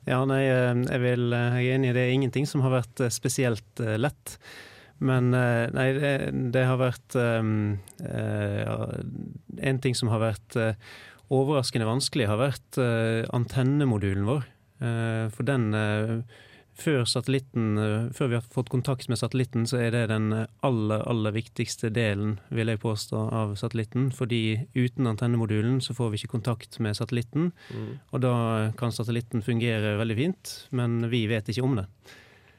[0.06, 2.06] Ja, nei, jeg, vil, jeg er enig i det.
[2.14, 4.36] ingenting som har vært spesielt lett.
[5.02, 6.14] Men eh, nei, det,
[6.54, 8.94] det har vært um, uh,
[9.58, 10.72] En ting som har vært uh,
[11.34, 14.50] overraskende vanskelig, har vært uh, antennemodulen vår.
[15.32, 15.70] For den
[16.76, 21.88] før Før vi har fått kontakt med satellitten, så er det den aller, aller viktigste
[21.94, 24.10] delen, vil jeg påstå, av satellitten.
[24.12, 27.52] Fordi uten antennemodulen så får vi ikke kontakt med satellitten.
[27.70, 27.88] Mm.
[28.10, 28.34] Og da
[28.76, 31.86] kan satellitten fungere veldig fint, men vi vet ikke om det.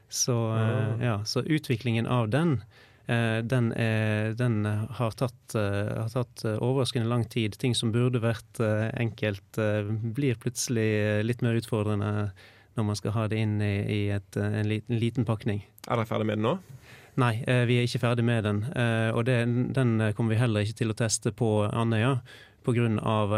[0.09, 2.63] Så, eh, ja, så utviklingen av den,
[3.05, 7.57] eh, den, er, den har tatt, eh, har tatt overraskende lang tid.
[7.59, 8.61] Ting som burde vært
[8.93, 9.59] enkelt,
[10.15, 12.31] blir plutselig litt mer utfordrende
[12.75, 15.63] når man skal ha det inn i, i et, en, liten, en liten pakning.
[15.87, 16.57] Er dere ferdig med den nå?
[17.15, 18.57] Nei, vi er ikke ferdig med den.
[19.15, 19.37] Og det,
[19.77, 22.17] den kommer vi heller ikke til å teste på Andøya
[22.65, 22.87] pga.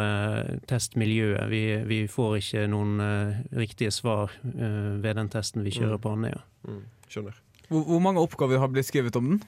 [0.02, 1.50] Eh, testmiljøet.
[1.52, 6.04] Vi, vi får ikke noen eh, riktige svar eh, ved den testen vi kjører Mm.
[6.06, 6.42] på Andøya.
[6.68, 7.38] Mm, skjønner.
[7.68, 9.42] Hvor, hvor mange oppgaver har blitt skrevet om den?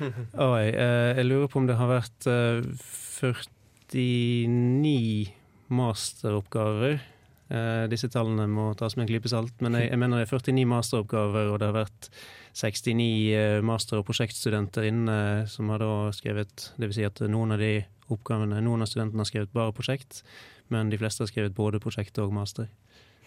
[0.40, 2.64] Oi, eh, jeg lurer på om det har vært eh,
[3.94, 5.32] 49
[5.74, 6.98] masteroppgaver.
[7.52, 10.32] Eh, disse tallene må tas med en klype salt, men jeg, jeg mener det er
[10.32, 12.08] 49 masteroppgaver, og det har vært
[12.56, 15.18] 69 eh, master- og prosjektstudenter inne
[15.50, 17.74] som har da skrevet Det vil si at noen av de
[18.12, 20.22] oppgavene, noen av studentene har skrevet bare prosjekt,
[20.72, 22.70] men de fleste har skrevet både prosjekt og master.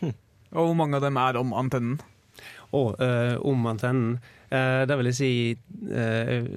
[0.02, 1.98] Og hvor mange av dem er om antennen?
[2.78, 4.18] Og eh, om antennen,
[4.50, 5.32] eh, der vil jeg si
[5.92, 6.48] eh,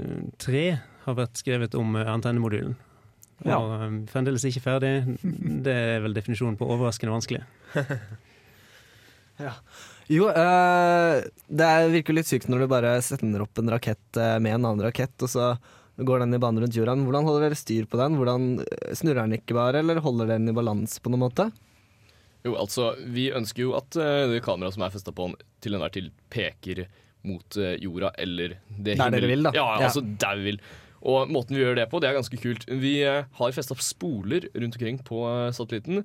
[0.40, 0.64] tre
[1.06, 2.76] har vært skrevet om eh, antennemodulen.
[3.46, 3.56] Ja.
[3.56, 3.88] Og ja.
[4.12, 4.92] fremdeles ikke ferdig.
[5.64, 7.42] Det er vel definisjonen på overraskende vanskelig.
[10.10, 14.38] Jo, øh, det er- virker litt sykt når du bare sender opp en rakett eh,
[14.42, 15.52] med en annen rakett, og så
[15.96, 16.96] går den i bane rundt jorda.
[16.98, 18.16] Hvordan holder dere styr på den?
[18.18, 21.46] Hvordan eh, Snurrer den ikke bare, eller holder den i balanse på noen måte?
[22.42, 25.74] Jo, altså, vi ønsker jo at uh, det kameraet som er festa på den, til
[25.76, 26.86] enhver tid peker
[27.28, 29.52] mot uh, jorda eller det Der dere vil, da.
[29.54, 29.90] Ja, Ja.
[29.90, 30.60] altså der vi vil.
[31.00, 32.66] Og måten vi gjør det på, det er ganske kult.
[32.68, 36.02] Vi eh, har festa spoler rundt omkring på eh, satellitten.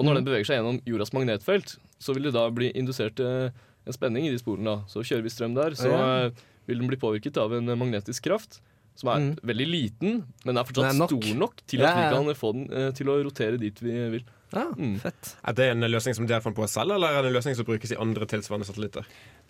[0.00, 3.50] Og når den beveger seg gjennom jordas magnetfelt, så vil det da bli indusert eh,
[3.84, 4.64] en spenning i de sporene.
[4.64, 4.88] da.
[4.88, 5.92] Så kjører vi strøm der, så
[6.68, 8.60] vil den bli påvirket av en magnetisk kraft.
[8.96, 9.36] Som er Mm.
[9.46, 13.08] veldig liten, men er fortsatt er stor nok til at vi kan få den til
[13.08, 14.24] å rotere dit vi vil.
[14.52, 14.98] Ja, Mm.
[14.98, 15.36] fett.
[15.46, 17.64] Er det en løsning som dere fant på selv, eller er det en løsning som
[17.68, 19.06] brukes i andre tilsvarende satellitter?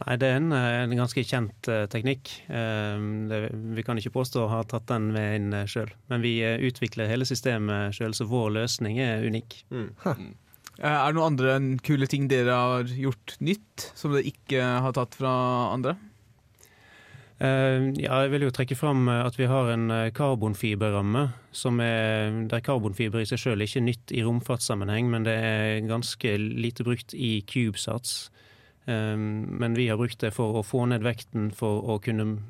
[0.06, 2.28] Nei, det er en, eh, en ganske kjent uh, teknikk.
[2.50, 3.40] Uh, det,
[3.76, 6.60] vi kan ikke påstå å ha tatt den med inn uh, sjøl, men vi eh,
[6.68, 9.64] utvikler hele systemet sjøl, så vår løsning er unik.
[9.70, 9.90] Mm.
[10.04, 10.20] Huh.
[10.80, 15.16] Er det noen andre kule ting dere har gjort nytt, som dere ikke har tatt
[15.18, 15.32] fra
[15.74, 15.96] andre?
[17.40, 21.22] Eh, ja, jeg vil jo trekke fram eh, at vi har en eh, karbonfiberramme,
[21.56, 25.80] som er, der karbonfiber i seg sjøl ikke er nytt i romfartssammenheng, men det er
[25.88, 28.28] ganske lite brukt i CubeSats.
[28.90, 32.40] Men vi har brukt det for å få ned vekten for å kunne,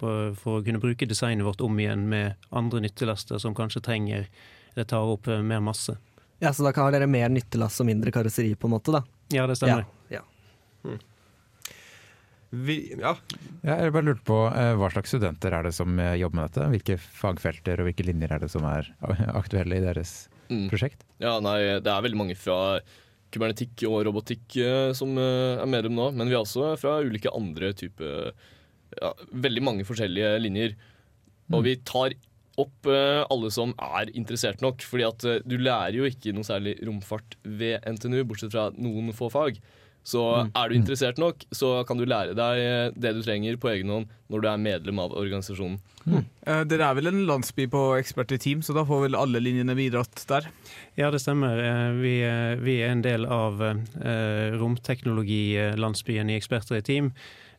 [0.00, 4.28] for å kunne bruke designet vårt om igjen med andre nyttelaster som kanskje trenger
[4.72, 5.98] eller tar opp mer masse.
[6.40, 8.94] Ja, Så da kan dere mer nyttelass og mindre karosseri, på en måte?
[8.94, 9.02] da?
[9.34, 9.84] Ja, det stemmer.
[10.08, 10.22] Ja.
[12.52, 13.14] Vi, ja,
[13.64, 16.50] Ja, jeg bare lurte på eh, Hva slags studenter er det som eh, jobber med
[16.50, 16.66] dette?
[16.74, 18.90] Hvilke fagfelter og hvilke linjer er det som er
[19.32, 20.66] aktuelle i deres Mm.
[20.68, 21.00] prosjekt?
[21.22, 22.76] Ja, nei, det er veldig mange fra
[23.32, 27.70] kybernetikk og robotikk eh, som er medlem nå, men vi er også fra ulike andre
[27.78, 28.34] typer
[29.00, 30.74] ja, Veldig mange forskjellige linjer.
[31.56, 32.12] Og vi tar
[32.60, 37.38] opp alle som er interessert nok, fordi at du lærer jo ikke noe særlig romfart
[37.48, 39.56] ved NTNU, bortsett fra noen få fag.
[40.04, 43.70] Så er du interessert nok, så kan du lære deg eh, det du trenger på
[43.70, 45.76] egen hånd når du er medlem av organisasjonen.
[46.42, 50.24] Eh, Dere er vel en landsby på ekspertteam, så da får vel alle linjene bidratt
[50.26, 50.48] der?
[50.98, 51.54] Ja, det stemmer.
[51.62, 57.12] Eh, Vi, eh, vi er en del av eh, romteknologilandsbyen i Eksperter i team.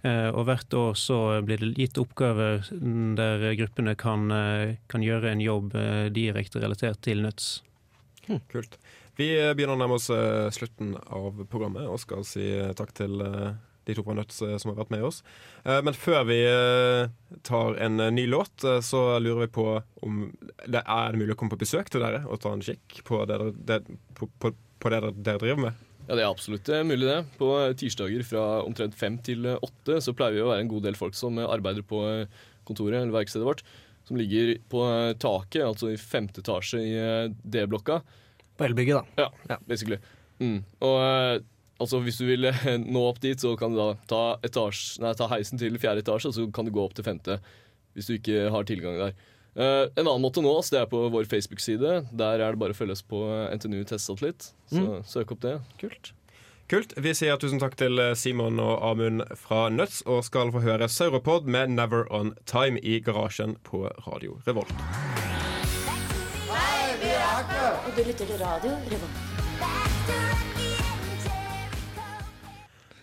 [0.03, 2.65] Eh, Og hvert år så blir det gitt oppgaver
[3.15, 4.27] der gruppene kan,
[4.91, 5.71] kan gjøre en jobb
[6.11, 7.61] direkte relatert til Nuts.
[8.51, 8.77] kult.
[9.19, 12.93] Vi eh, begynner å nærme oss eh, slutten av programmet og skal si eh, takk
[12.97, 15.21] til de to fra eh, som har vært med oss.
[15.63, 16.39] Men før vi
[17.45, 19.67] tar en ny låt, så lurer vi på
[20.03, 20.25] om
[20.65, 23.37] det er mulig å komme på besøk til dere og ta en kikk på det
[23.67, 25.85] dere, på, på, på det dere, driver med.
[26.07, 27.19] Ja, det er absolutt mulig det.
[27.39, 30.99] På tirsdager fra omtrent fem til åtte så pleier vi å være en god del
[30.99, 32.01] folk som arbeider på
[32.67, 33.63] kontoret eller verkstedet vårt.
[34.07, 34.83] Som ligger på
[35.21, 36.93] taket, altså i femte etasje i
[37.55, 38.01] D-blokka.
[38.63, 39.25] På elbygget, da.
[39.25, 39.57] Ja, Ja.
[39.67, 39.99] basically.
[40.39, 40.63] Mm.
[40.81, 41.41] Og eh,
[41.83, 45.11] altså hvis du vil eh, nå opp dit, så kan du da ta, etasje, nei,
[45.19, 47.37] ta heisen til fjerde etasje, og så kan du gå opp til femte.
[47.93, 49.13] Hvis du ikke har tilgang der.
[49.53, 52.07] Uh, en annen måte å nå oss, det er på vår Facebook-side.
[52.17, 53.19] Der er det bare å følge oss på
[53.53, 54.47] NTNU Testsatellitt.
[54.73, 55.59] Så søk opp det.
[55.77, 56.09] Kult.
[56.71, 56.95] Kult.
[56.97, 61.45] Vi sier tusen takk til Simon og Amund fra Nuts, og skal få høre Sauropod
[61.45, 65.32] med 'Never On Time' i garasjen på Radio Revolt.
[67.93, 69.17] Og du lytter til radio Revolt.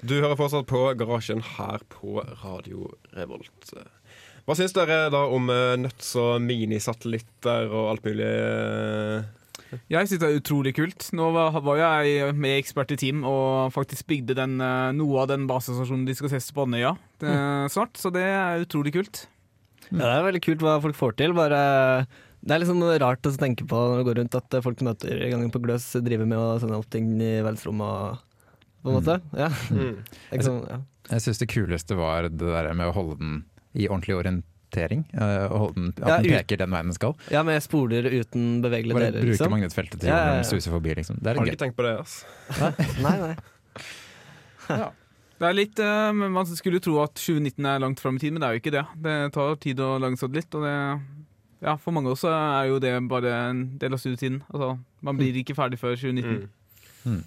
[0.02, 3.70] Du hører fortsatt på Garasjen her på Radio Revolt.
[4.48, 5.46] Hva syns dere da om
[5.78, 8.26] nøtts og minisatellitter og alt mulig?
[8.34, 9.76] eh?
[9.94, 11.06] Jeg synes det er utrolig kult.
[11.14, 15.30] Nå var, var jeg med ekspert i team og faktisk bygde den, eh, noe av
[15.30, 19.28] den basestasjonen de skal teste på Andøya eh, snart, så det er utrolig kult.
[19.92, 21.38] Ja, det er veldig kult hva folk får til.
[21.38, 21.62] Bare,
[22.40, 25.20] det er litt sånn rart å tenke på når du går rundt at folk møter
[25.30, 28.22] gangen på Gløs driver med å sende opp ting i verdensrommet.
[28.80, 29.18] På en måte.
[29.36, 29.50] Ja.
[29.68, 29.98] Mm.
[30.32, 30.78] Ikke sånn, ja.
[31.10, 33.34] Jeg syns det kuleste var det der med å holde den
[33.76, 35.02] i ordentlig orientering.
[35.12, 37.12] Uh, holde den, Ja, At den peker den veien den skal.
[37.34, 39.26] ja, med spoler uten bevegelige Bare deler.
[39.26, 39.52] bruke Liksom.
[39.52, 40.46] magnetfeltet til Ja, ja, ja.
[40.48, 41.20] suse forbi, liksom.
[41.20, 42.24] Det er Har du ikke tenkt på det, ass.
[43.04, 43.34] Nei, nei.
[45.40, 48.32] Det er litt, eh, Man skulle jo tro at 2019 er langt fram i tid,
[48.34, 48.82] men det er jo ikke det.
[49.06, 50.74] Det tar tid å lage seg litt, og det
[51.62, 54.42] ja, For mange også er jo det bare en del av studietiden.
[54.52, 56.48] Altså, man blir ikke ferdig før 2019.
[57.04, 57.22] Mm.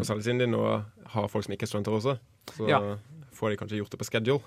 [0.00, 0.62] Og særlig siden de nå
[1.14, 2.16] har folk som ikke er studenter også,
[2.56, 2.80] så Ja.
[3.32, 4.40] får de kanskje gjort det på schedule.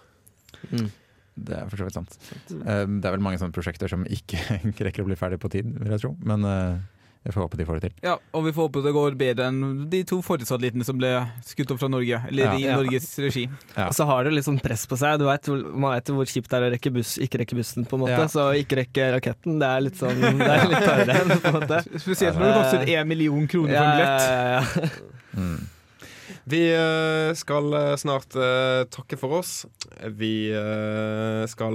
[1.37, 2.17] Det er for så vidt sant.
[2.65, 4.37] Eh, Det er vel mange sånne prosjekter som ikke
[4.87, 6.15] rekker å bli ferdig på tid, vil jeg tro.
[6.25, 6.77] Men eh,
[7.27, 7.95] jeg får håpe de får det til.
[8.07, 9.59] Ja, og vi får håpe det går bedre enn
[9.91, 11.09] de to forrige satellittene som ble
[11.43, 12.21] skutt opp fra Norge.
[12.31, 12.53] Eller Ja.
[12.55, 12.75] i Ja.
[12.79, 13.43] Norges regi.
[13.75, 13.87] Ja.
[13.89, 15.19] Og så har det litt sånn press på seg.
[15.19, 17.85] Du vet, hvor- man vet hvor kjipt det er å rekke buss, ikke rekke bussen,
[17.85, 18.17] på en måte.
[18.17, 18.27] Ja.
[18.31, 21.83] Så ikke rekke raketten, det er litt sånn Det er litt hardere, på en måte.
[21.99, 24.21] Spesielt når det koster én million kroner for en billett.
[24.23, 24.89] Ja, ja, ja.
[25.37, 25.67] Mm.
[26.47, 29.65] Vi eh, skal eh, snart eh, takke for oss.
[30.15, 30.47] Vi
[31.51, 31.73] skal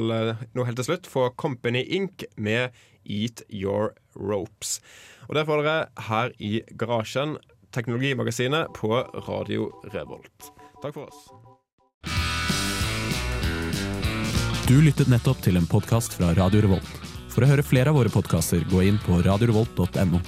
[0.54, 2.24] nå helt til slutt få Company Inc.
[2.36, 2.70] med
[3.04, 4.80] Eat Your Ropes.
[5.28, 7.38] Og det får dere her i garasjen,
[7.72, 8.90] Teknologimagasinet på
[9.28, 10.52] Radio Revolt.
[10.82, 11.22] Takk for oss.
[14.68, 16.92] Du lyttet nettopp til en podkast fra Radio Revolt.
[17.32, 20.20] For å høre flere av våre podkaster, gå inn på radiorevolt.no.